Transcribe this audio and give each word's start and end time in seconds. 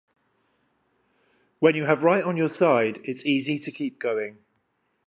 When 1.59 1.75
you 1.75 1.85
have 1.85 2.01
right 2.01 2.23
on 2.23 2.35
your 2.35 2.49
side, 2.49 3.01
it's 3.03 3.23
easy 3.23 3.59
to 3.59 3.71
keep 3.71 3.99
going. 3.99 4.39